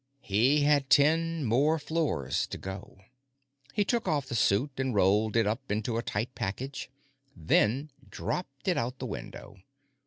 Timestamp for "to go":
2.47-2.97